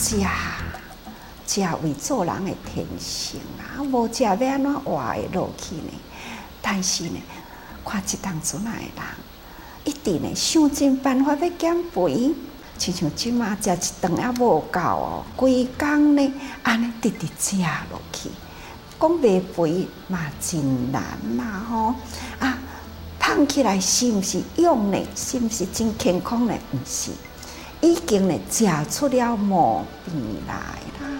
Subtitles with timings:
[0.00, 0.16] 食
[1.46, 5.92] 食为做人的天性啊，无食要安怎活会落去呢？
[6.62, 7.20] 但是呢，
[7.84, 8.88] 看这当阵的人，
[9.84, 12.32] 一定呢想尽办法要减肥，
[12.78, 17.56] 亲像即马食一顿也无够哦，规工呢安尼直直食
[17.90, 18.30] 落去，
[18.98, 21.02] 讲袂肥嘛真难
[21.36, 21.94] 嘛吼
[22.38, 22.58] 啊！
[23.18, 24.98] 胖起来是毋是用呢？
[25.14, 26.54] 是毋是真健康呢？
[26.72, 27.10] 毋是，
[27.80, 31.10] 已经呢食出了毛病来啦。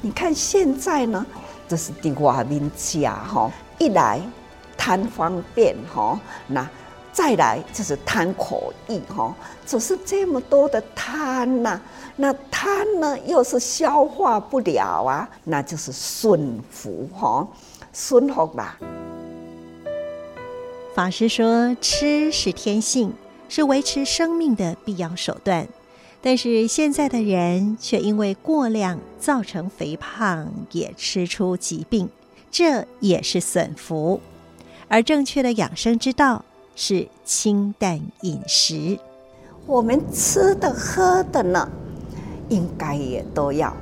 [0.00, 1.24] 你看现在呢，
[1.66, 4.20] 就是伫外面食吼，一来
[4.76, 6.68] 贪方便吼，那
[7.12, 9.34] 再来就是贪口益吼，
[9.64, 11.80] 就是这么多的贪呐，
[12.16, 17.48] 那贪呢又是消化不了啊，那就是损福吼。
[17.94, 18.76] 顺服啦。
[20.94, 23.12] 法师说，吃是天性，
[23.48, 25.66] 是维持生命的必要手段。
[26.22, 32.08] 但是现在的人却因为过量造成肥胖，也吃出疾病，
[32.48, 34.20] 这也是损福。
[34.86, 36.44] 而正确的养生之道
[36.76, 38.96] 是清淡饮食。
[39.66, 41.68] 我们吃的喝的呢，
[42.48, 43.76] 应该也都要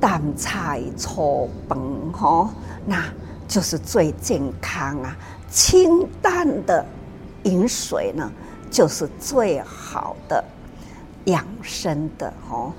[0.00, 1.78] 淡菜粗饭
[2.12, 2.52] 哈，
[2.84, 3.04] 那。
[3.50, 5.16] 就是最健康啊！
[5.50, 6.84] 清淡的
[7.42, 8.30] 饮水呢，
[8.70, 10.42] 就是最好的
[11.24, 12.72] 养生的吼。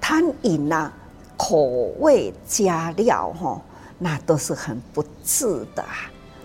[0.00, 0.92] 贪饮呐，
[1.38, 1.62] 口
[2.00, 3.62] 味加料吼，
[3.98, 5.84] 那都是很不智的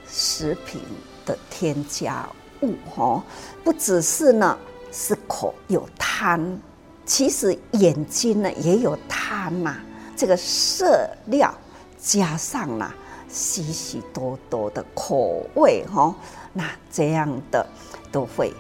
[0.07, 0.81] 食品
[1.25, 2.27] 的添加
[2.61, 3.21] 物吼。
[3.63, 4.57] 不只是呢，
[4.91, 6.59] 是口有贪，
[7.05, 9.75] 其实眼睛呢也有贪呐。
[10.15, 11.53] 这个色料
[11.99, 12.95] 加上了。
[13.30, 16.16] 许许多多的口味哈，
[16.53, 17.66] 那这样的
[18.11, 18.53] 都会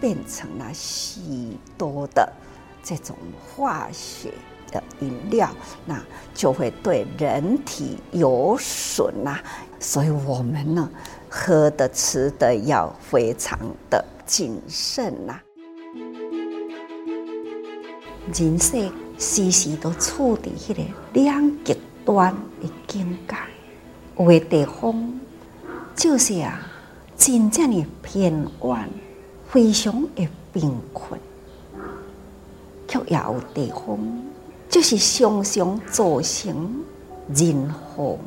[0.00, 2.30] 变成了许多的
[2.82, 3.16] 这种
[3.46, 4.32] 化学
[4.70, 5.48] 的饮料，
[5.86, 6.02] 那
[6.34, 9.38] 就会对人体有损呐。
[9.80, 10.90] 所以我们呢，
[11.28, 15.40] 喝的吃的要非常的谨慎呐。
[18.34, 23.53] 人生时时都处在那个两极端的境界。
[24.16, 25.20] 有的地方
[25.96, 26.60] 就是啊，
[27.16, 28.32] 真正的偏
[28.62, 28.90] 远，
[29.48, 31.18] 非常的贫困；
[32.86, 33.98] 却也有地方
[34.68, 36.84] 就是常常造成
[37.34, 38.18] 人祸、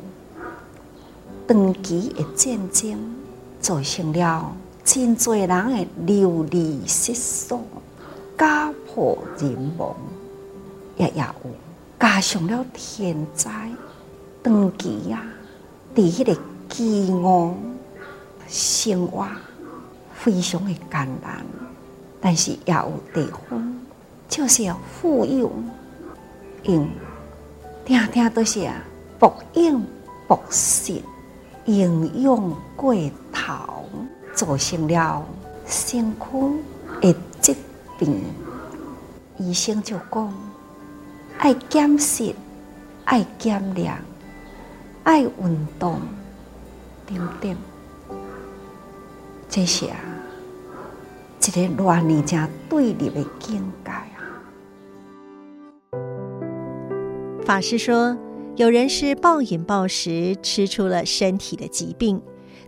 [1.46, 3.14] 长期的战争，
[3.60, 7.62] 造成了真多人的流离失所、
[8.36, 9.94] 家破人亡，
[10.96, 11.50] 也也有
[11.98, 13.50] 加上了天灾、
[14.42, 15.22] 长期啊。
[15.98, 16.32] 第一个
[16.68, 17.52] 饥饿
[18.46, 19.26] 生活
[20.14, 21.44] 非常的艰难，
[22.20, 23.80] 但是也有地方
[24.28, 25.50] 就是要富有，
[26.62, 26.88] 因
[27.84, 28.80] 天天都是啊
[29.18, 29.84] 暴饮
[30.28, 31.02] 暴食，
[31.64, 32.94] 营养过
[33.32, 33.84] 头，
[34.32, 35.26] 造成了
[35.66, 36.60] 身躯
[37.00, 37.56] 的疾
[37.98, 38.22] 病。
[39.38, 40.32] 医生就讲，
[41.38, 42.32] 爱减食，
[43.04, 43.98] 爱减量。
[45.08, 46.02] 爱运动，
[47.06, 47.56] 等等，
[49.48, 49.98] 这些啊，
[51.40, 54.20] 一个乱而正对立的境界啊。
[57.42, 58.18] 法师说，
[58.56, 62.20] 有人是暴饮暴食，吃出了身体的疾病，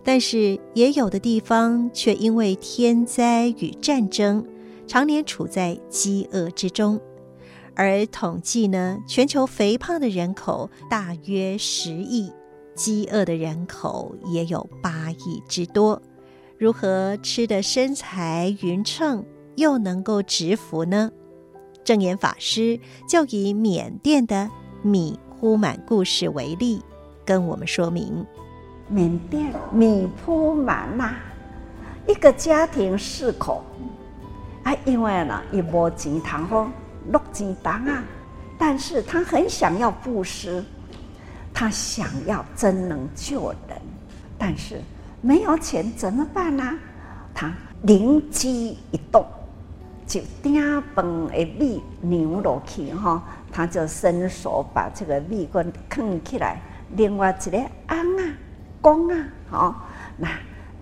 [0.03, 4.43] 但是也有的地方却因为天灾与战争，
[4.87, 6.99] 常年处在饥饿之中。
[7.75, 12.31] 而统计呢，全球肥胖的人口大约十亿，
[12.75, 16.01] 饥饿的人口也有八亿之多。
[16.57, 21.11] 如何吃得身材匀称，又能够植福呢？
[21.83, 24.49] 证严法师就以缅甸的
[24.83, 26.81] 米铺满故事为例，
[27.25, 28.23] 跟我们说明：
[28.87, 31.15] 缅甸米铺满呐，
[32.07, 33.63] 一个家庭四口，
[34.63, 36.69] 啊，因为呢，一无钱通好。
[37.11, 38.03] 落钱当啊！
[38.57, 40.63] 但是他很想要布施，
[41.53, 43.81] 他想要真能救人，
[44.37, 44.79] 但是
[45.19, 46.77] 没有钱怎么办呢？
[47.33, 47.51] 他
[47.83, 49.25] 灵机一动，
[50.05, 50.63] 就点
[50.93, 56.61] 饭的米牛落去哈，他就伸手把这个米棍扛起来，
[56.95, 57.57] 另外一个
[57.89, 58.33] 翁啊、
[58.79, 59.87] 公啊，好，
[60.17, 60.29] 那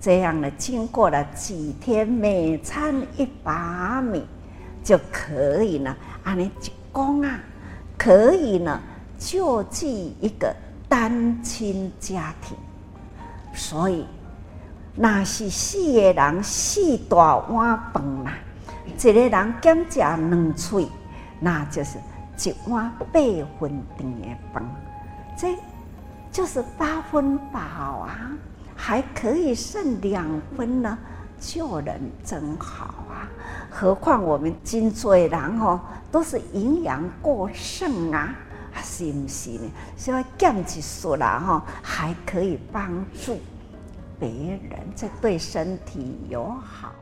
[0.01, 4.25] 这样呢，经过了几天，每餐一把米。
[4.83, 7.39] 就可以呢，按你讲啊，
[7.97, 8.79] 可以呢
[9.17, 10.55] 救济一个
[10.87, 12.57] 单亲家庭。
[13.53, 14.05] 所以
[14.95, 18.31] 那是四个人四大碗饭呐，
[18.85, 20.87] 一个人减食两喙，
[21.39, 21.97] 那就是
[22.37, 23.05] 一碗八
[23.59, 24.63] 分甜的饭，
[25.37, 25.55] 这
[26.31, 28.31] 就是八分饱啊，
[28.75, 30.97] 还可以剩两分呢，
[31.39, 32.99] 救人真好！
[33.79, 35.31] 何况我们真多人
[35.61, 35.79] 哦，
[36.11, 38.35] 都是营养过剩啊，
[38.83, 39.71] 是不是呢？
[39.95, 43.39] 所以减一数啦，哈，还可以帮助
[44.19, 46.93] 别人，这对身体友好。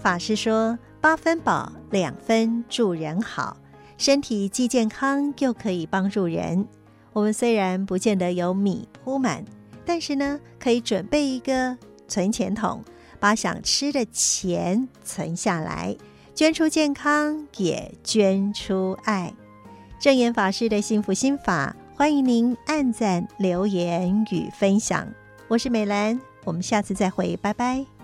[0.00, 3.56] 法师说：“八分饱，两分助人好，
[3.96, 6.66] 身体既健康又可以帮助人。
[7.12, 9.44] 我们虽然不见得有米铺满，
[9.86, 11.78] 但是呢，可以准备一个
[12.08, 12.82] 存钱筒，
[13.20, 15.96] 把想吃的钱存下来，
[16.34, 19.32] 捐出健康，也捐出爱。”
[20.00, 25.06] 正言法师的幸福心法，欢迎您按赞、留言与分享。
[25.48, 27.97] 我是美兰，我们下次再会，拜拜。